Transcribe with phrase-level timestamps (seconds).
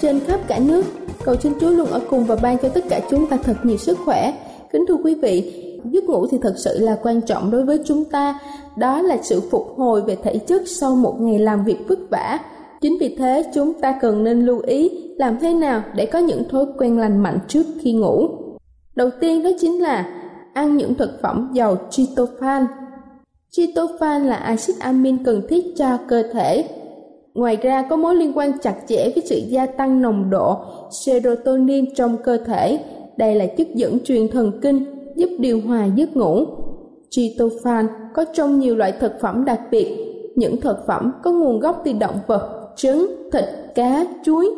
[0.00, 0.84] Trên khắp cả nước.
[1.24, 3.76] Cầu xin Chúa luôn ở cùng và ban cho tất cả chúng ta thật nhiều
[3.76, 4.32] sức khỏe.
[4.72, 8.04] Kính thưa quý vị, giấc ngủ thì thật sự là quan trọng đối với chúng
[8.04, 8.38] ta.
[8.76, 12.38] Đó là sự phục hồi về thể chất sau một ngày làm việc vất vả.
[12.80, 16.48] Chính vì thế chúng ta cần nên lưu ý làm thế nào để có những
[16.48, 18.28] thói quen lành mạnh trước khi ngủ.
[18.96, 20.06] Đầu tiên đó chính là
[20.52, 22.66] ăn những thực phẩm giàu tryptophan.
[23.50, 26.64] Tryptophan là axit amin cần thiết cho cơ thể.
[27.36, 30.56] Ngoài ra có mối liên quan chặt chẽ với sự gia tăng nồng độ
[30.90, 32.78] serotonin trong cơ thể.
[33.16, 34.84] Đây là chất dẫn truyền thần kinh
[35.16, 36.46] giúp điều hòa giấc ngủ.
[37.10, 39.96] Tryptophan có trong nhiều loại thực phẩm đặc biệt.
[40.36, 43.44] Những thực phẩm có nguồn gốc từ động vật, trứng, thịt,
[43.74, 44.50] cá, chuối.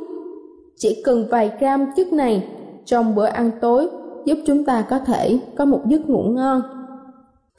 [0.76, 2.44] Chỉ cần vài gram chất này
[2.84, 3.88] trong bữa ăn tối
[4.24, 6.62] giúp chúng ta có thể có một giấc ngủ ngon.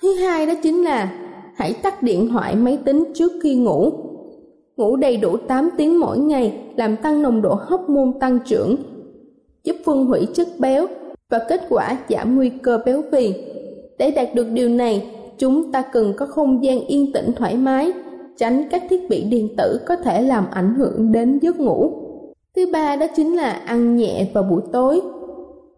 [0.01, 1.11] Thứ hai đó chính là
[1.55, 3.91] hãy tắt điện thoại máy tính trước khi ngủ.
[4.79, 8.75] Ngủ đầy đủ 8 tiếng mỗi ngày làm tăng nồng độ hóc môn tăng trưởng,
[9.63, 10.87] giúp phân hủy chất béo
[11.29, 13.33] và kết quả giảm nguy cơ béo phì.
[13.97, 15.07] Để đạt được điều này,
[15.37, 17.91] chúng ta cần có không gian yên tĩnh thoải mái,
[18.37, 21.91] tránh các thiết bị điện tử có thể làm ảnh hưởng đến giấc ngủ.
[22.55, 25.01] Thứ ba đó chính là ăn nhẹ vào buổi tối.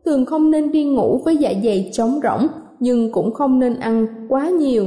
[0.06, 2.48] Thường không nên đi ngủ với dạ dày trống rỗng,
[2.80, 4.86] nhưng cũng không nên ăn quá nhiều.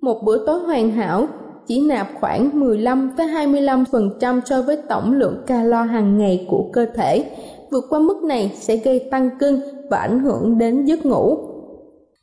[0.00, 1.26] Một bữa tối hoàn hảo
[1.68, 6.86] chỉ nạp khoảng 15 tới 25% so với tổng lượng calo hàng ngày của cơ
[6.94, 7.24] thể.
[7.70, 11.38] Vượt qua mức này sẽ gây tăng cân và ảnh hưởng đến giấc ngủ.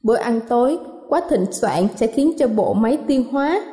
[0.03, 0.77] Bữa ăn tối
[1.09, 3.63] quá thịnh soạn sẽ khiến cho bộ máy tiêu hóa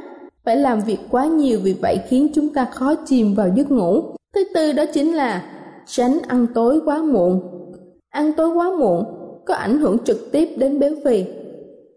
[0.44, 4.02] phải làm việc quá nhiều vì vậy khiến chúng ta khó chìm vào giấc ngủ.
[4.34, 5.44] Thứ tư đó chính là
[5.86, 7.40] tránh ăn tối quá muộn.
[8.10, 9.04] Ăn tối quá muộn
[9.46, 11.24] có ảnh hưởng trực tiếp đến béo phì.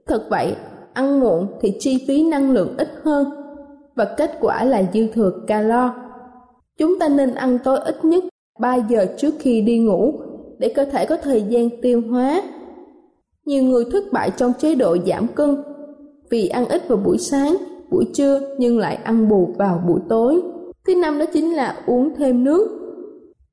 [0.07, 0.55] Thật vậy,
[0.93, 3.44] ăn muộn thì chi phí năng lượng ít hơn
[3.95, 5.93] và kết quả là dư thừa calo.
[6.77, 8.23] Chúng ta nên ăn tối ít nhất
[8.59, 10.13] 3 giờ trước khi đi ngủ
[10.59, 12.41] để cơ thể có thời gian tiêu hóa.
[13.45, 15.63] Nhiều người thất bại trong chế độ giảm cân
[16.29, 17.55] vì ăn ít vào buổi sáng,
[17.91, 20.41] buổi trưa nhưng lại ăn bù vào buổi tối.
[20.87, 22.67] Thứ năm đó chính là uống thêm nước.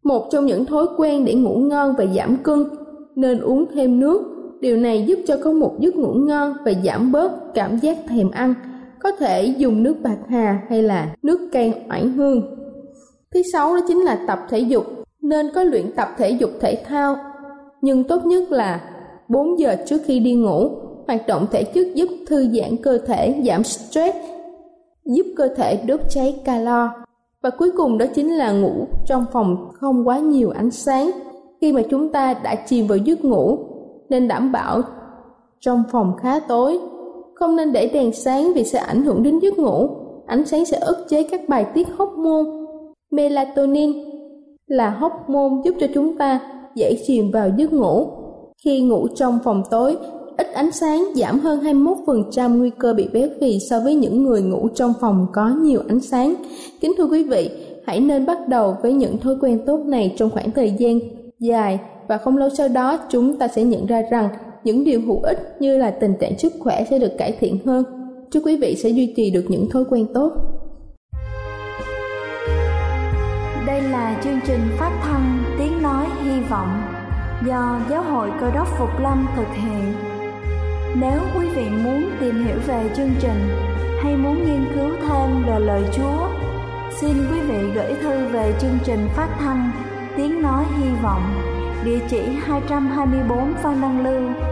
[0.04, 2.64] Một trong những thói quen để ngủ ngon và giảm cân
[3.16, 4.22] nên uống thêm nước.
[4.60, 8.30] Điều này giúp cho có một giấc ngủ ngon và giảm bớt cảm giác thèm
[8.30, 8.54] ăn.
[9.02, 12.56] Có thể dùng nước bạc hà hay là nước cây oải hương.
[13.34, 14.84] Thứ sáu đó chính là tập thể dục.
[15.20, 17.16] Nên có luyện tập thể dục thể thao.
[17.80, 18.80] Nhưng tốt nhất là
[19.28, 20.70] 4 giờ trước khi đi ngủ.
[21.06, 24.16] Hoạt động thể chất giúp thư giãn cơ thể, giảm stress,
[25.04, 26.90] giúp cơ thể đốt cháy calo.
[27.42, 31.10] Và cuối cùng đó chính là ngủ trong phòng không quá nhiều ánh sáng.
[31.60, 33.58] Khi mà chúng ta đã chìm vào giấc ngủ,
[34.08, 34.82] nên đảm bảo
[35.60, 36.80] trong phòng khá tối.
[37.42, 39.88] Không nên để đèn sáng vì sẽ ảnh hưởng đến giấc ngủ.
[40.26, 42.44] Ánh sáng sẽ ức chế các bài tiết hóc môn.
[43.10, 43.92] Melatonin
[44.66, 46.40] là hóc môn giúp cho chúng ta
[46.74, 48.06] dễ chìm vào giấc ngủ.
[48.64, 49.96] Khi ngủ trong phòng tối,
[50.36, 54.42] ít ánh sáng giảm hơn 21% nguy cơ bị béo phì so với những người
[54.42, 56.34] ngủ trong phòng có nhiều ánh sáng.
[56.80, 57.50] Kính thưa quý vị,
[57.86, 60.98] hãy nên bắt đầu với những thói quen tốt này trong khoảng thời gian
[61.38, 64.28] dài và không lâu sau đó chúng ta sẽ nhận ra rằng
[64.64, 67.84] những điều hữu ích như là tình trạng sức khỏe sẽ được cải thiện hơn.
[68.30, 70.32] Chúc quý vị sẽ duy trì được những thói quen tốt.
[73.66, 76.82] Đây là chương trình phát thanh Tiếng Nói Hy Vọng
[77.46, 79.92] do Giáo hội Cơ đốc Phục Lâm thực hiện.
[81.00, 83.48] Nếu quý vị muốn tìm hiểu về chương trình
[84.02, 86.28] hay muốn nghiên cứu thêm về lời Chúa,
[87.00, 89.70] xin quý vị gửi thư về chương trình phát thanh
[90.16, 91.22] Tiếng Nói Hy Vọng,
[91.84, 94.51] địa chỉ 224 Phan Đăng Lưu,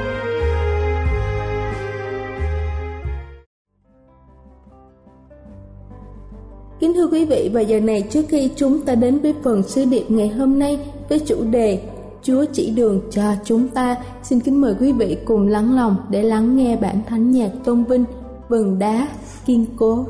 [7.11, 10.27] Quý vị, và giờ này trước khi chúng ta đến với phần sứ điệp ngày
[10.27, 10.79] hôm nay
[11.09, 11.81] với chủ đề
[12.23, 16.23] Chúa chỉ đường cho chúng ta, xin kính mời quý vị cùng lắng lòng để
[16.23, 18.05] lắng nghe bản thánh nhạc tôn vinh
[18.49, 19.07] vầng đá
[19.45, 20.05] kiên cố.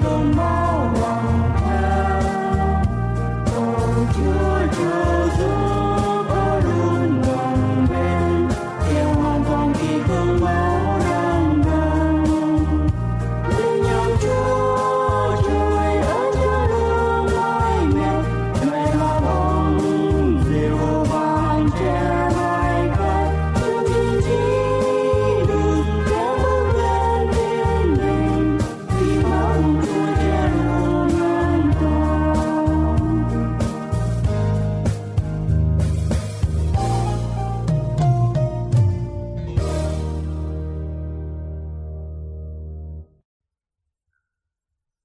[0.00, 0.61] Go moment.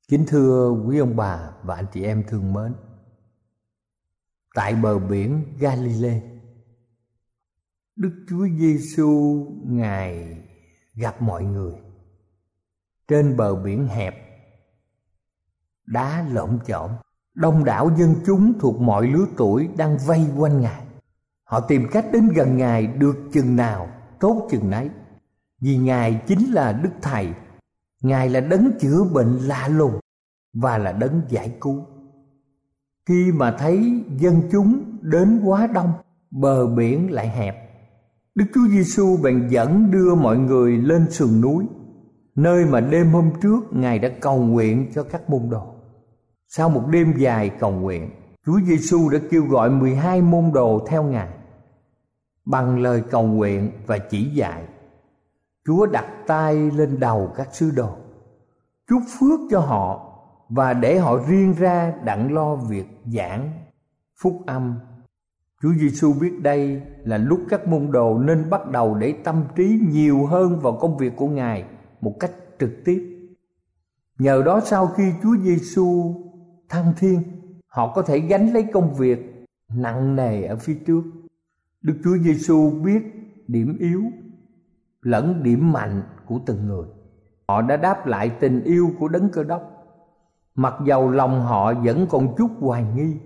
[0.10, 2.74] Kính thưa quý ông bà và anh chị em thương mến,
[4.56, 6.22] Tại bờ biển Galilee,
[7.96, 10.38] Đức Chúa Giêsu ngài
[10.96, 11.74] gặp mọi người.
[13.08, 14.16] Trên bờ biển hẹp,
[15.86, 16.90] đá lởm chởm,
[17.34, 20.86] đông đảo dân chúng thuộc mọi lứa tuổi đang vây quanh ngài.
[21.44, 24.90] Họ tìm cách đến gần ngài được chừng nào, tốt chừng nấy,
[25.62, 27.34] vì ngài chính là đức thầy
[28.02, 30.00] ngài là đấng chữa bệnh lạ lùng
[30.54, 31.86] và là đấng giải cứu.
[33.06, 35.92] Khi mà thấy dân chúng đến quá đông,
[36.32, 37.56] bờ biển lại hẹp,
[38.36, 41.66] đức chúa giêsu bèn dẫn đưa mọi người lên sườn núi,
[42.36, 45.74] nơi mà đêm hôm trước ngài đã cầu nguyện cho các môn đồ.
[46.48, 48.10] Sau một đêm dài cầu nguyện,
[48.46, 51.30] chúa giêsu đã kêu gọi 12 môn đồ theo ngài,
[52.46, 54.64] bằng lời cầu nguyện và chỉ dạy
[55.68, 57.90] chúa đặt tay lên đầu các sứ đồ
[58.90, 60.14] chúc phước cho họ
[60.50, 63.52] và để họ riêng ra đặng lo việc giảng
[64.22, 64.76] phúc âm
[65.62, 69.80] Chúa Giêsu biết đây là lúc các môn đồ nên bắt đầu để tâm trí
[69.90, 71.66] nhiều hơn vào công việc của Ngài
[72.02, 73.30] một cách trực tiếp.
[74.20, 76.16] Nhờ đó sau khi Chúa Giêsu
[76.70, 77.22] thăng thiên,
[77.68, 81.02] họ có thể gánh lấy công việc nặng nề ở phía trước.
[81.82, 83.02] Đức Chúa Giêsu biết
[83.48, 84.04] điểm yếu
[85.08, 86.86] lẫn điểm mạnh của từng người.
[87.48, 89.62] Họ đã đáp lại tình yêu của đấng cơ đốc.
[90.56, 93.18] Mặc dầu lòng họ vẫn còn chút hoài nghi,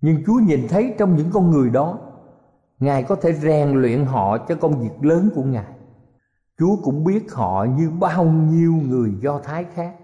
[0.00, 1.98] nhưng Chúa nhìn thấy trong những con người đó,
[2.78, 5.72] Ngài có thể rèn luyện họ cho công việc lớn của Ngài.
[6.58, 9.94] Chúa cũng biết họ như bao nhiêu người Do Thái khác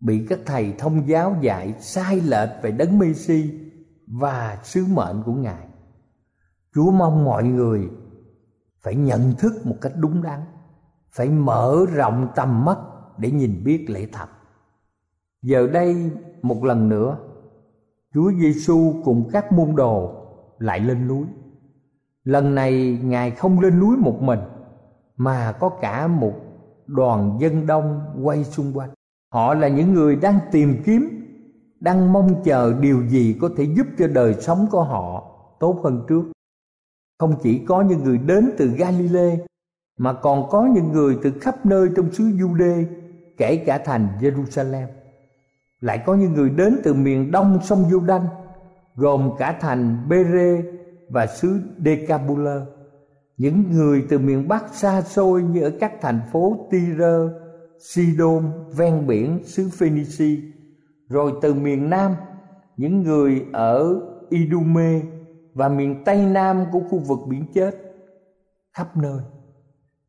[0.00, 3.50] bị các thầy thông giáo dạy sai lệch về đấng Messi
[4.06, 5.66] và sứ mệnh của Ngài.
[6.74, 7.88] Chúa mong mọi người
[8.82, 10.40] phải nhận thức một cách đúng đắn,
[11.10, 12.78] phải mở rộng tầm mắt
[13.18, 14.26] để nhìn biết lễ thật.
[15.42, 16.10] Giờ đây
[16.42, 17.16] một lần nữa,
[18.14, 20.14] Chúa Giêsu cùng các môn đồ
[20.58, 21.26] lại lên núi.
[22.24, 24.40] Lần này Ngài không lên núi một mình
[25.16, 26.32] mà có cả một
[26.86, 28.90] đoàn dân đông quay xung quanh.
[29.32, 31.08] Họ là những người đang tìm kiếm,
[31.80, 36.04] đang mong chờ điều gì có thể giúp cho đời sống của họ tốt hơn
[36.08, 36.22] trước.
[37.22, 39.38] Không chỉ có những người đến từ Galilee
[39.98, 42.84] mà còn có những người từ khắp nơi trong xứ Jude,
[43.36, 44.86] kể cả thành Jerusalem.
[45.80, 48.26] Lại có những người đến từ miền đông sông Giô-đanh,
[48.94, 50.62] gồm cả thành Bê-rê
[51.08, 52.60] và xứ Decabula
[53.36, 57.16] những người từ miền Bắc xa xôi như ở các thành phố Tyre,
[57.80, 58.42] Sidon,
[58.76, 60.40] ven biển xứ Phoenici,
[61.08, 62.14] rồi từ miền Nam
[62.76, 64.00] những người ở
[64.30, 65.00] Idume
[65.54, 67.74] và miền Tây Nam của khu vực biển chết
[68.72, 69.20] khắp nơi.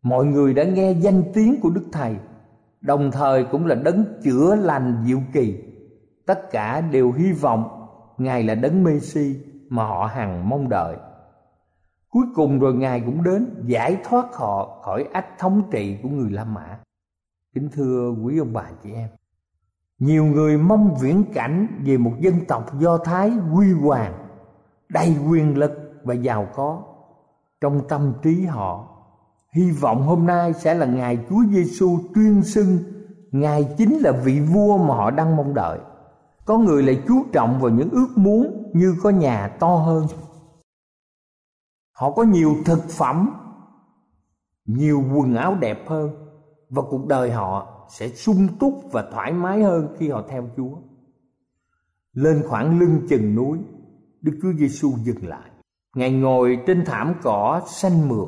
[0.02, 2.16] Mọi người đã nghe danh tiếng của Đức Thầy,
[2.82, 5.64] đồng thời cũng là đấng chữa lành diệu kỳ.
[6.26, 9.36] Tất cả đều hy vọng Ngài là đấng Messi
[9.70, 10.96] mà họ hằng mong đợi.
[12.10, 16.32] Cuối cùng rồi Ngài cũng đến giải thoát họ khỏi ách thống trị của người
[16.32, 16.80] La Mã.
[17.56, 19.10] Kính thưa quý ông bà chị em,
[20.00, 24.23] nhiều người mong viễn cảnh về một dân tộc Do Thái huy hoàng,
[24.94, 25.72] đầy quyền lực
[26.04, 26.84] và giàu có.
[27.62, 28.88] Trong tâm trí họ,
[29.54, 32.78] hy vọng hôm nay sẽ là ngày Chúa Giêsu tuyên xưng
[33.32, 35.80] Ngài chính là vị vua mà họ đang mong đợi.
[36.46, 40.08] Có người lại chú trọng vào những ước muốn như có nhà to hơn
[41.94, 43.30] họ có nhiều thực phẩm
[44.66, 46.10] nhiều quần áo đẹp hơn
[46.70, 50.78] và cuộc đời họ sẽ sung túc và thoải mái hơn khi họ theo Chúa.
[52.14, 53.60] Lên khoảng lưng chừng núi,
[54.24, 55.50] Đức Chúa Giêsu dừng lại.
[55.96, 58.28] Ngài ngồi trên thảm cỏ xanh mượt.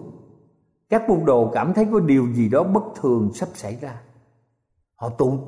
[0.90, 4.02] Các môn đồ cảm thấy có điều gì đó bất thường sắp xảy ra.
[4.96, 5.40] Họ tụ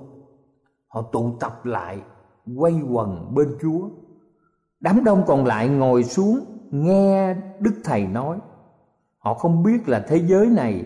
[0.87, 2.01] họ tụ tập lại,
[2.55, 3.89] quay quần bên Chúa.
[4.79, 6.39] Đám đông còn lại ngồi xuống
[6.71, 8.39] nghe đức thầy nói
[9.17, 10.85] họ không biết là thế giới này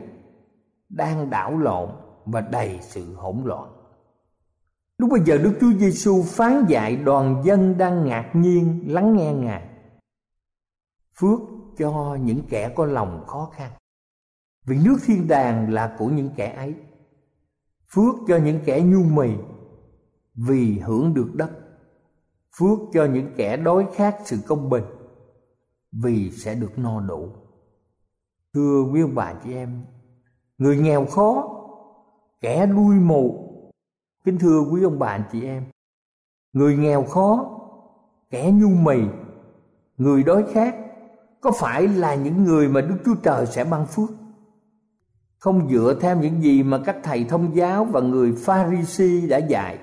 [0.89, 1.89] đang đảo lộn
[2.25, 3.71] và đầy sự hỗn loạn
[5.01, 9.33] lúc bây giờ đức chúa giêsu phán dạy đoàn dân đang ngạc nhiên lắng nghe
[9.33, 9.67] ngài.
[11.15, 11.39] Phước
[11.77, 13.71] cho những kẻ có lòng khó khăn.
[14.65, 16.75] Vì nước thiên đàng là của những kẻ ấy.
[17.89, 19.29] Phước cho những kẻ nhu mì,
[20.35, 21.51] vì hưởng được đất.
[22.57, 24.85] Phước cho những kẻ đói khát sự công bình,
[25.91, 27.29] vì sẽ được no đủ.
[28.53, 29.83] Thưa quý ông bà chị em,
[30.57, 31.57] người nghèo khó,
[32.41, 33.50] kẻ đuôi mù
[34.23, 35.63] kính thưa quý ông bà anh chị em
[36.53, 37.59] người nghèo khó
[38.29, 38.97] kẻ nhu mì
[39.97, 40.75] người đói khát
[41.41, 44.09] có phải là những người mà đức chúa trời sẽ ban phước?
[45.37, 49.27] Không dựa theo những gì mà các thầy thông giáo và người pha ri si
[49.27, 49.77] đã dạy.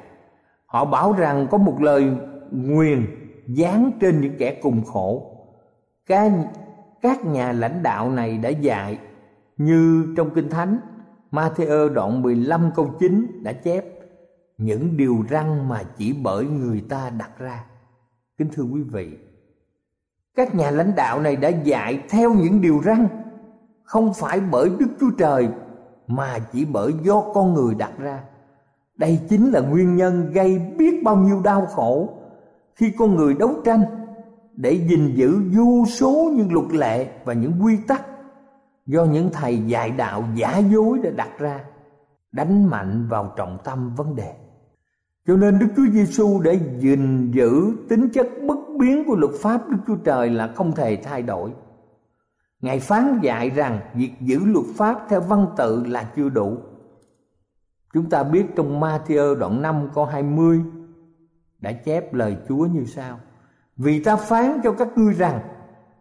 [0.66, 2.10] Họ bảo rằng có một lời
[2.50, 3.06] nguyền
[3.46, 5.36] dán trên những kẻ cùng khổ.
[6.06, 6.32] Các,
[7.02, 8.98] các nhà lãnh đạo này đã dạy
[9.56, 10.78] như trong Kinh Thánh
[11.30, 13.84] Matthew đoạn 15 câu 9 đã chép
[14.58, 17.64] những điều răn mà chỉ bởi người ta đặt ra.
[18.38, 19.18] Kính thưa quý vị,
[20.34, 23.08] các nhà lãnh đạo này đã dạy theo những điều răn,
[23.84, 25.48] không phải bởi đức chúa trời
[26.06, 28.22] mà chỉ bởi do con người đặt ra.
[28.96, 32.08] Đây chính là nguyên nhân gây biết bao nhiêu đau khổ
[32.74, 33.84] khi con người đấu tranh
[34.52, 38.02] để gìn giữ vô số những luật lệ và những quy tắc
[38.86, 41.60] do những thầy dạy đạo giả dối đã đặt ra,
[42.32, 44.34] đánh mạnh vào trọng tâm vấn đề
[45.28, 49.68] cho nên Đức Chúa Giêsu để gìn giữ tính chất bất biến của luật pháp
[49.68, 51.50] Đức Chúa Trời là không thể thay đổi.
[52.60, 56.56] Ngài phán dạy rằng việc giữ luật pháp theo văn tự là chưa đủ.
[57.94, 60.60] Chúng ta biết trong Matthew đoạn 5 câu 20
[61.60, 63.20] đã chép lời Chúa như sau:
[63.76, 65.40] Vì ta phán cho các ngươi rằng,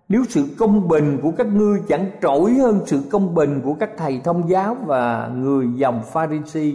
[0.10, 3.90] nếu sự công bình của các ngươi chẳng trội hơn sự công bình của các
[3.98, 6.74] thầy thông giáo và người dòng Pharisee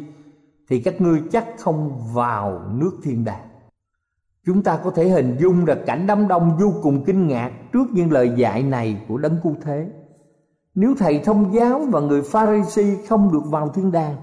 [0.72, 3.48] thì các ngươi chắc không vào nước thiên đàng.
[4.46, 7.84] Chúng ta có thể hình dung được cảnh đám đông vô cùng kinh ngạc trước
[7.92, 9.86] những lời dạy này của đấng cứu thế.
[10.74, 14.16] Nếu thầy thông giáo và người Pharisee không được vào thiên đàng,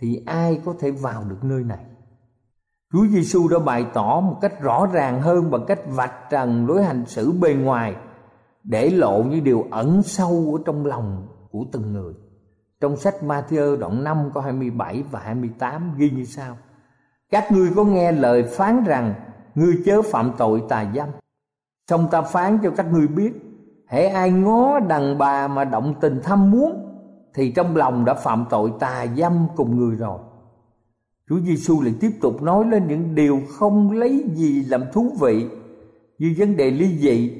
[0.00, 1.84] thì ai có thể vào được nơi này?
[2.92, 6.82] Chúa Giêsu đã bày tỏ một cách rõ ràng hơn bằng cách vạch trần lối
[6.82, 7.96] hành xử bề ngoài
[8.64, 12.14] để lộ những điều ẩn sâu ở trong lòng của từng người.
[12.80, 16.56] Trong sách Matthew đoạn 5 câu 27 và 28 ghi như sau:
[17.30, 19.14] Các ngươi có nghe lời phán rằng
[19.54, 21.08] ngươi chớ phạm tội tà dâm.
[21.90, 23.32] Xong ta phán cho các ngươi biết,
[23.86, 26.86] hễ ai ngó đàn bà mà động tình tham muốn
[27.34, 30.18] thì trong lòng đã phạm tội tà dâm cùng người rồi.
[31.28, 35.46] Chúa Giêsu lại tiếp tục nói lên những điều không lấy gì làm thú vị
[36.18, 37.32] như vấn đề ly dị,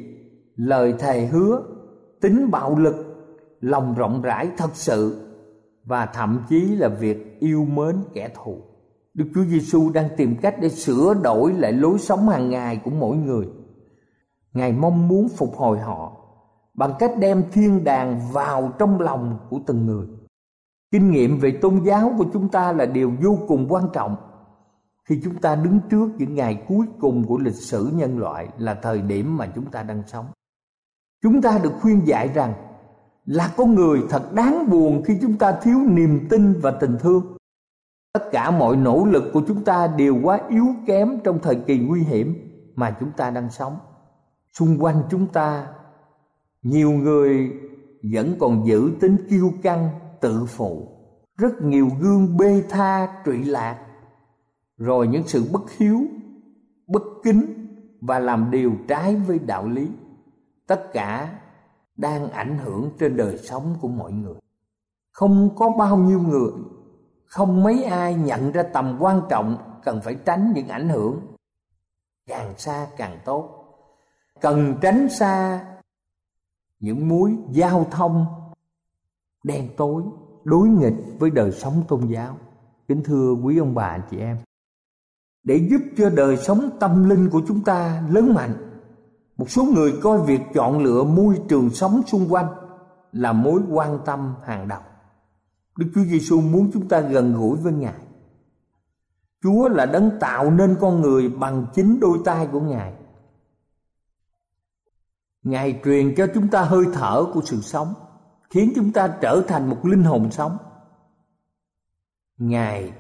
[0.57, 1.63] lời thề hứa,
[2.21, 2.97] tính bạo lực,
[3.61, 5.30] lòng rộng rãi thật sự
[5.91, 8.57] và thậm chí là việc yêu mến kẻ thù.
[9.15, 12.91] Đức Chúa Giêsu đang tìm cách để sửa đổi lại lối sống hàng ngày của
[12.91, 13.49] mỗi người.
[14.53, 16.13] Ngài mong muốn phục hồi họ
[16.75, 20.07] bằng cách đem thiên đàng vào trong lòng của từng người.
[20.91, 24.17] Kinh nghiệm về tôn giáo của chúng ta là điều vô cùng quan trọng
[25.09, 28.75] khi chúng ta đứng trước những ngày cuối cùng của lịch sử nhân loại là
[28.75, 30.27] thời điểm mà chúng ta đang sống.
[31.23, 32.70] Chúng ta được khuyên dạy rằng
[33.27, 37.37] là con người thật đáng buồn khi chúng ta thiếu niềm tin và tình thương.
[38.13, 41.79] Tất cả mọi nỗ lực của chúng ta đều quá yếu kém trong thời kỳ
[41.79, 42.35] nguy hiểm
[42.75, 43.79] mà chúng ta đang sống.
[44.59, 45.67] Xung quanh chúng ta,
[46.63, 47.53] nhiều người
[48.13, 49.89] vẫn còn giữ tính kiêu căng,
[50.21, 50.89] tự phụ.
[51.39, 53.87] Rất nhiều gương bê tha, trụy lạc.
[54.79, 56.01] Rồi những sự bất hiếu,
[56.87, 57.67] bất kính
[58.01, 59.89] và làm điều trái với đạo lý.
[60.67, 61.40] Tất cả
[62.01, 64.35] đang ảnh hưởng trên đời sống của mọi người.
[65.13, 66.51] Không có bao nhiêu người,
[67.27, 71.21] không mấy ai nhận ra tầm quan trọng cần phải tránh những ảnh hưởng.
[72.27, 73.65] Càng xa càng tốt.
[74.41, 75.65] Cần tránh xa
[76.81, 78.27] những mối giao thông
[79.45, 80.03] đen tối,
[80.45, 82.37] đối nghịch với đời sống tôn giáo.
[82.89, 84.39] Kính thưa quý ông bà chị em,
[85.43, 88.70] để giúp cho đời sống tâm linh của chúng ta lớn mạnh
[89.41, 92.47] một số người coi việc chọn lựa môi trường sống xung quanh
[93.13, 94.81] là mối quan tâm hàng đầu.
[95.79, 98.01] Đức chúa giêsu muốn chúng ta gần gũi với ngài.
[99.43, 102.95] Chúa là đấng tạo nên con người bằng chính đôi tay của ngài.
[105.43, 107.95] Ngài truyền cho chúng ta hơi thở của sự sống,
[108.51, 110.57] khiến chúng ta trở thành một linh hồn sống.
[112.39, 112.93] Ngài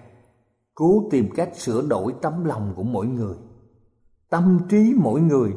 [0.74, 3.36] cố tìm cách sửa đổi tấm lòng của mỗi người,
[4.30, 5.52] tâm trí mỗi người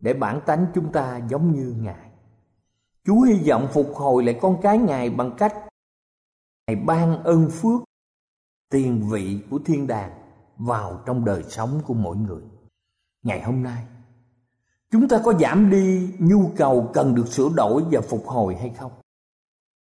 [0.00, 2.10] để bản tánh chúng ta giống như Ngài.
[3.04, 5.54] Chúa hy vọng phục hồi lại con cái Ngài bằng cách
[6.66, 7.80] Ngài ban ơn phước,
[8.70, 10.10] tiền vị của thiên đàng
[10.56, 12.42] vào trong đời sống của mỗi người.
[13.22, 13.84] Ngày hôm nay,
[14.90, 18.70] chúng ta có giảm đi nhu cầu cần được sửa đổi và phục hồi hay
[18.78, 18.92] không?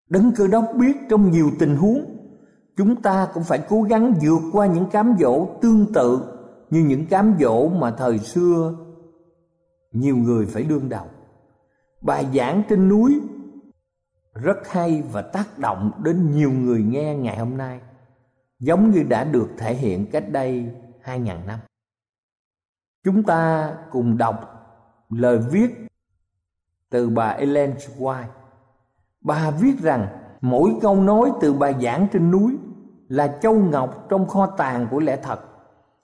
[0.09, 2.05] Đấng cơ đốc biết trong nhiều tình huống,
[2.77, 6.35] chúng ta cũng phải cố gắng vượt qua những cám dỗ tương tự
[6.69, 8.75] như những cám dỗ mà thời xưa
[9.91, 11.05] nhiều người phải đương đầu.
[12.01, 13.21] Bài giảng trên núi
[14.33, 17.79] rất hay và tác động đến nhiều người nghe ngày hôm nay,
[18.59, 20.69] giống như đã được thể hiện cách đây
[21.01, 21.59] hai ngàn năm.
[23.03, 24.35] Chúng ta cùng đọc
[25.09, 25.87] lời viết
[26.89, 28.27] từ bà Ellen White.
[29.21, 30.07] Bà viết rằng,
[30.41, 32.57] mỗi câu nói từ bài giảng trên núi
[33.07, 35.39] là châu ngọc trong kho tàng của lẽ thật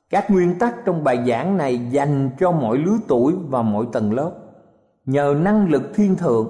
[0.09, 4.13] các nguyên tắc trong bài giảng này dành cho mọi lứa tuổi và mọi tầng
[4.13, 4.31] lớp.
[5.05, 6.47] Nhờ năng lực thiên thượng,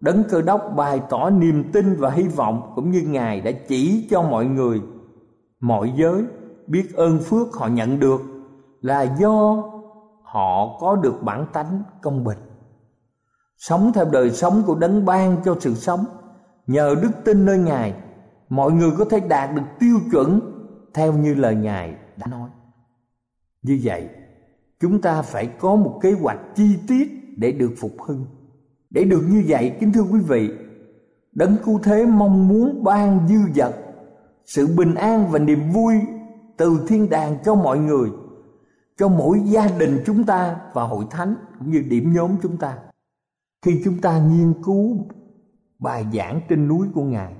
[0.00, 4.06] đấng cơ đốc bày tỏ niềm tin và hy vọng cũng như Ngài đã chỉ
[4.10, 4.80] cho mọi người,
[5.60, 6.24] mọi giới
[6.66, 8.20] biết ơn phước họ nhận được
[8.80, 9.62] là do
[10.22, 12.38] họ có được bản tánh công bình.
[13.56, 16.04] Sống theo đời sống của đấng ban cho sự sống.
[16.66, 17.94] Nhờ đức tin nơi ngài
[18.48, 20.40] mọi người có thể đạt được tiêu chuẩn
[20.94, 22.50] theo như lời ngài đã nói
[23.64, 24.08] như vậy
[24.80, 28.26] chúng ta phải có một kế hoạch chi tiết để được phục hưng.
[28.90, 30.50] Để được như vậy kính thưa quý vị
[31.32, 33.74] đấng cứu thế mong muốn ban dư dật
[34.46, 35.94] sự bình an và niềm vui
[36.56, 38.10] từ thiên đàng cho mọi người
[38.96, 42.78] cho mỗi gia đình chúng ta và hội thánh cũng như điểm nhóm chúng ta.
[43.62, 45.06] Khi chúng ta nghiên cứu
[45.78, 47.34] bài giảng trên núi của ngài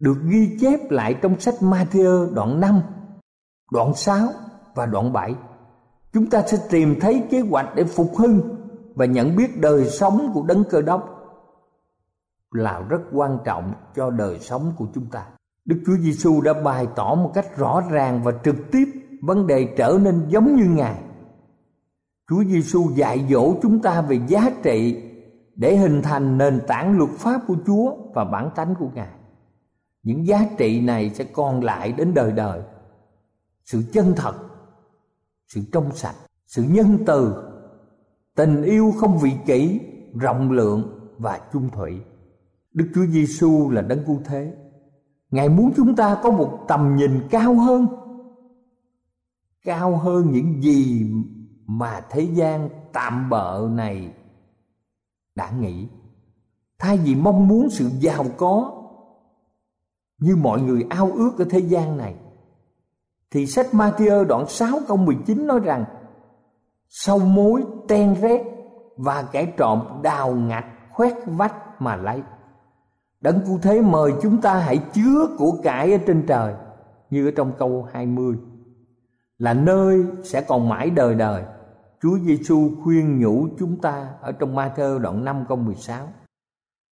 [0.00, 2.80] được ghi chép lại trong sách Matthew đoạn 5,
[3.70, 4.28] đoạn 6
[4.78, 5.34] và đoạn 7.
[6.12, 8.40] Chúng ta sẽ tìm thấy kế hoạch để phục hưng
[8.94, 11.14] và nhận biết đời sống của đấng cơ đốc
[12.50, 15.26] là rất quan trọng cho đời sống của chúng ta.
[15.64, 18.84] Đức Chúa Giêsu đã bày tỏ một cách rõ ràng và trực tiếp
[19.22, 21.02] vấn đề trở nên giống như Ngài.
[22.30, 25.02] Chúa Giêsu dạy dỗ chúng ta về giá trị
[25.54, 29.14] để hình thành nền tảng luật pháp của Chúa và bản tánh của Ngài.
[30.02, 32.60] Những giá trị này sẽ còn lại đến đời đời.
[33.64, 34.34] Sự chân thật,
[35.48, 37.34] sự trong sạch, sự nhân từ,
[38.36, 39.80] tình yêu không vị kỷ,
[40.14, 42.00] rộng lượng và chung thủy.
[42.74, 44.54] Đức Chúa Giêsu là đấng cứu thế.
[45.30, 47.86] Ngài muốn chúng ta có một tầm nhìn cao hơn
[49.68, 51.10] cao hơn những gì
[51.66, 54.12] mà thế gian tạm bợ này
[55.34, 55.88] đã nghĩ
[56.78, 58.74] thay vì mong muốn sự giàu có
[60.18, 62.14] như mọi người ao ước ở thế gian này
[63.30, 65.84] thì sách Matthew đoạn 6 câu 19 nói rằng
[66.88, 68.44] sâu mối ten rét
[68.96, 72.22] và kẻ trộm đào ngạch khoét vách mà lấy
[73.20, 76.54] Đấng cứu thế mời chúng ta hãy chứa của cải ở trên trời
[77.10, 78.36] như ở trong câu 20
[79.38, 81.42] là nơi sẽ còn mãi đời đời.
[82.02, 86.08] Chúa Giêsu khuyên nhủ chúng ta ở trong Ma-thơ đoạn 5 câu 16.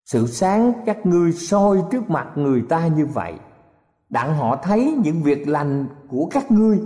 [0.04, 3.34] Sự sáng các ngươi soi trước mặt người ta như vậy,
[4.08, 6.80] đặng họ thấy những việc lành của các ngươi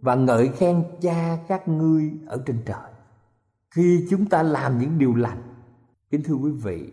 [0.00, 2.90] và ngợi khen cha các ngươi ở trên trời.
[3.70, 5.42] Khi chúng ta làm những điều lành,
[6.10, 6.92] kính thưa quý vị,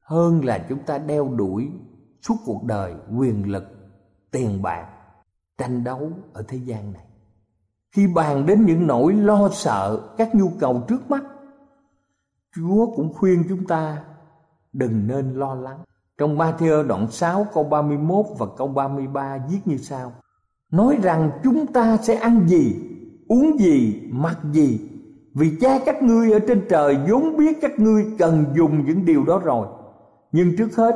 [0.00, 1.70] hơn là chúng ta đeo đuổi
[2.22, 3.64] suốt cuộc đời quyền lực,
[4.30, 4.86] tiền bạc,
[5.58, 7.04] tranh đấu ở thế gian này
[7.94, 11.24] khi bàn đến những nỗi lo sợ các nhu cầu trước mắt
[12.56, 14.04] chúa cũng khuyên chúng ta
[14.72, 15.80] đừng nên lo lắng
[16.18, 20.12] trong Matthew đoạn 6 câu 31 và câu 33 viết như sau
[20.70, 22.76] Nói rằng chúng ta sẽ ăn gì,
[23.28, 24.80] uống gì, mặc gì
[25.34, 29.24] Vì cha các ngươi ở trên trời vốn biết các ngươi cần dùng những điều
[29.24, 29.66] đó rồi
[30.32, 30.94] Nhưng trước hết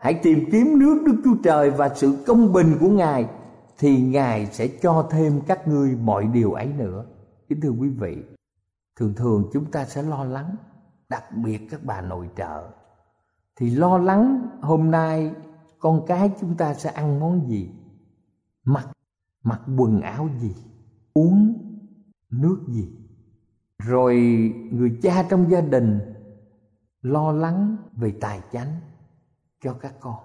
[0.00, 3.26] hãy tìm kiếm nước Đức Chúa Trời và sự công bình của Ngài
[3.78, 7.04] thì Ngài sẽ cho thêm các ngươi mọi điều ấy nữa.
[7.48, 8.16] Kính thưa quý vị,
[8.96, 10.56] thường thường chúng ta sẽ lo lắng,
[11.08, 12.70] đặc biệt các bà nội trợ.
[13.56, 15.34] Thì lo lắng hôm nay
[15.78, 17.70] con cái chúng ta sẽ ăn món gì,
[18.64, 18.88] mặc
[19.42, 20.54] mặc quần áo gì,
[21.14, 21.54] uống
[22.30, 22.88] nước gì.
[23.78, 24.16] Rồi
[24.72, 26.00] người cha trong gia đình
[27.02, 28.72] lo lắng về tài chánh
[29.64, 30.16] cho các con.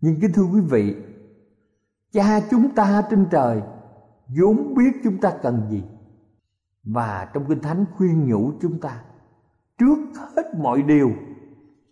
[0.00, 0.96] Nhưng kính thưa quý vị,
[2.12, 3.62] cha chúng ta trên trời
[4.28, 5.82] vốn biết chúng ta cần gì
[6.82, 9.04] và trong kinh thánh khuyên nhủ chúng ta
[9.78, 9.98] trước
[10.36, 11.10] hết mọi điều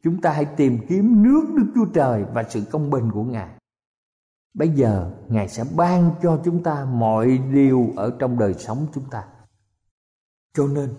[0.03, 3.49] chúng ta hãy tìm kiếm nước đức chúa trời và sự công bình của ngài.
[4.55, 9.05] Bây giờ, ngài sẽ ban cho chúng ta mọi điều ở trong đời sống chúng
[9.11, 9.25] ta.
[10.55, 10.95] Cho nên,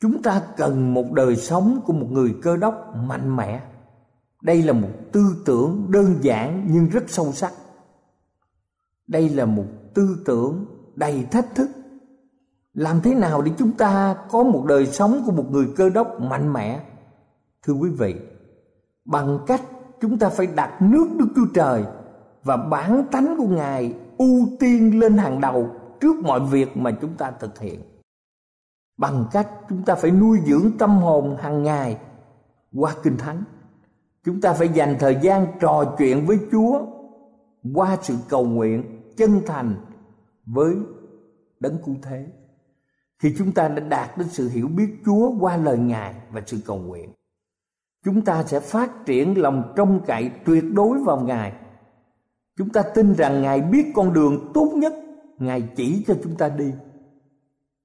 [0.00, 3.62] chúng ta cần một đời sống của một người cơ đốc mạnh mẽ.
[4.42, 7.52] Đây là một tư tưởng đơn giản nhưng rất sâu sắc.
[9.06, 11.70] Đây là một tư tưởng đầy thách thức.
[12.74, 16.20] Làm thế nào để chúng ta có một đời sống của một người cơ đốc
[16.20, 16.80] mạnh mẽ?
[17.62, 18.14] Thưa quý vị,
[19.04, 19.62] bằng cách
[20.00, 21.84] chúng ta phải đặt nước đức chúa trời
[22.44, 25.70] và bản tánh của ngài ưu tiên lên hàng đầu
[26.00, 27.80] trước mọi việc mà chúng ta thực hiện.
[28.96, 31.98] Bằng cách chúng ta phải nuôi dưỡng tâm hồn hàng ngày
[32.72, 33.44] qua kinh thánh.
[34.24, 36.86] Chúng ta phải dành thời gian trò chuyện với chúa
[37.74, 39.74] qua sự cầu nguyện chân thành
[40.46, 40.76] với
[41.60, 42.26] đấng cứu thế.
[43.22, 46.58] Thì chúng ta đã đạt đến sự hiểu biết Chúa qua lời Ngài và sự
[46.66, 47.12] cầu nguyện
[48.04, 51.52] chúng ta sẽ phát triển lòng trông cậy tuyệt đối vào Ngài.
[52.56, 54.92] Chúng ta tin rằng Ngài biết con đường tốt nhất
[55.38, 56.72] Ngài chỉ cho chúng ta đi.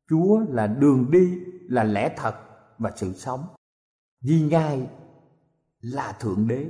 [0.10, 2.36] Chúa là đường đi là lẽ thật
[2.78, 3.42] và sự sống.
[4.22, 4.88] Vì Ngài
[5.82, 6.66] là thượng đế.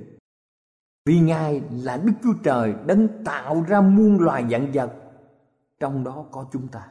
[1.05, 4.93] Vì Ngài là Đức Chúa Trời đấng tạo ra muôn loài dạng vật,
[5.79, 6.87] trong đó có chúng ta.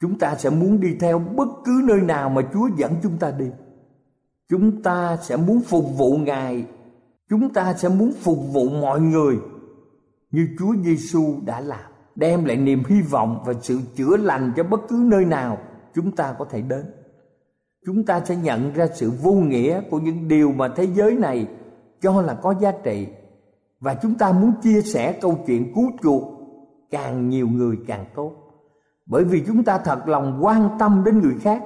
[0.00, 3.30] chúng ta sẽ muốn đi theo bất cứ nơi nào mà Chúa dẫn chúng ta
[3.30, 3.50] đi.
[4.50, 6.64] Chúng ta sẽ muốn phục vụ Ngài,
[7.30, 9.36] chúng ta sẽ muốn phục vụ mọi người
[10.30, 14.64] như Chúa Giêsu đã làm, đem lại niềm hy vọng và sự chữa lành cho
[14.64, 15.58] bất cứ nơi nào
[15.94, 16.84] chúng ta có thể đến.
[17.86, 21.46] Chúng ta sẽ nhận ra sự vô nghĩa của những điều mà thế giới này
[22.00, 23.06] cho là có giá trị.
[23.80, 26.22] Và chúng ta muốn chia sẻ câu chuyện cứu chuộc
[26.90, 28.32] càng nhiều người càng tốt.
[29.06, 31.62] Bởi vì chúng ta thật lòng quan tâm đến người khác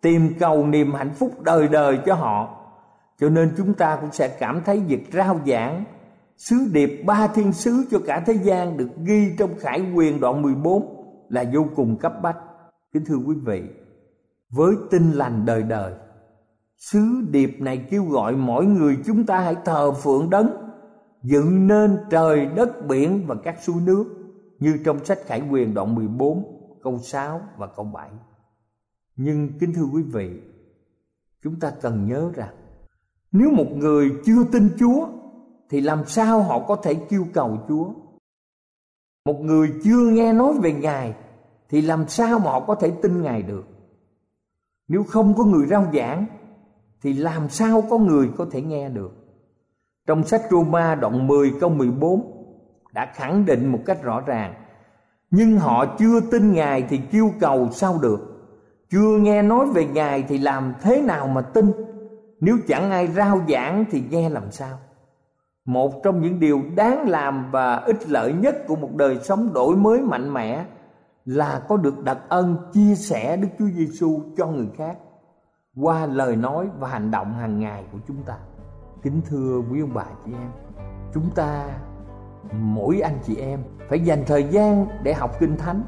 [0.00, 2.58] tìm cầu niềm hạnh phúc đời đời cho họ
[3.20, 5.84] cho nên chúng ta cũng sẽ cảm thấy việc rao giảng,
[6.36, 10.42] sứ điệp ba thiên sứ cho cả thế gian được ghi trong khải quyền đoạn
[10.42, 12.36] 14 là vô cùng cấp bách
[12.92, 13.62] kính thưa quý vị,
[14.50, 15.92] với tin lành đời đời,
[16.76, 20.50] sứ điệp này kêu gọi mỗi người chúng ta hãy thờ phượng đấng,
[21.22, 24.04] dựng nên trời đất biển và các suối nước
[24.58, 26.44] như trong sách Khải Quyền đoạn 14
[26.82, 28.10] câu 6 và câu 7.
[29.20, 30.40] Nhưng kính thưa quý vị,
[31.42, 32.54] chúng ta cần nhớ rằng
[33.32, 35.08] nếu một người chưa tin Chúa
[35.70, 37.92] thì làm sao họ có thể kêu cầu Chúa?
[39.24, 41.14] Một người chưa nghe nói về Ngài
[41.68, 43.64] thì làm sao mà họ có thể tin Ngài được?
[44.88, 46.26] Nếu không có người rao giảng
[47.02, 49.12] thì làm sao có người có thể nghe được?
[50.06, 52.32] Trong sách Roma đoạn 10 câu 14
[52.92, 54.54] đã khẳng định một cách rõ ràng
[55.30, 58.27] nhưng họ chưa tin ngài thì kêu cầu sao được
[58.90, 61.72] chưa nghe nói về ngài thì làm thế nào mà tin?
[62.40, 64.78] Nếu chẳng ai rao giảng thì nghe làm sao?
[65.64, 69.76] Một trong những điều đáng làm và ích lợi nhất của một đời sống đổi
[69.76, 70.64] mới mạnh mẽ
[71.24, 74.98] là có được đặc ân chia sẻ Đức Chúa Giêsu cho người khác
[75.76, 78.34] qua lời nói và hành động hàng ngày của chúng ta.
[79.02, 80.50] Kính thưa quý ông bà chị em,
[81.14, 81.68] chúng ta
[82.52, 85.82] mỗi anh chị em phải dành thời gian để học kinh thánh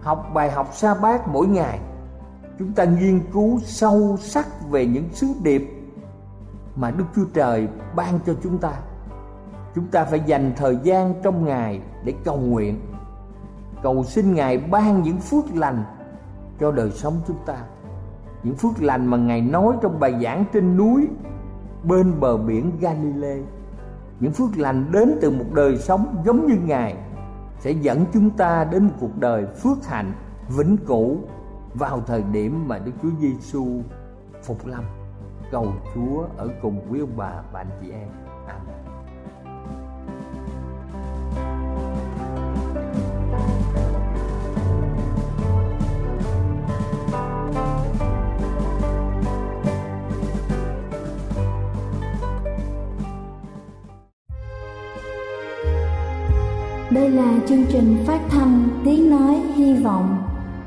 [0.00, 1.80] học bài học sa bát mỗi ngày
[2.58, 5.70] chúng ta nghiên cứu sâu sắc về những sứ điệp
[6.76, 8.72] mà đức chúa trời ban cho chúng ta.
[9.74, 12.80] Chúng ta phải dành thời gian trong ngày để cầu nguyện,
[13.82, 15.84] cầu xin ngài ban những phước lành
[16.60, 17.56] cho đời sống chúng ta.
[18.42, 21.08] Những phước lành mà ngài nói trong bài giảng trên núi,
[21.84, 23.42] bên bờ biển Galilee
[24.20, 26.96] những phước lành đến từ một đời sống giống như ngài
[27.60, 30.12] sẽ dẫn chúng ta đến một cuộc đời phước hạnh,
[30.56, 31.18] vĩnh cửu
[31.74, 33.82] vào thời điểm mà Đức Chúa Giêsu
[34.42, 34.84] phục lâm.
[35.50, 38.08] Cầu Chúa ở cùng quý ông bà và anh chị em.
[38.46, 38.74] Amen.
[56.90, 60.33] Đây là chương trình phát thanh Tiếng Nói Hy Vọng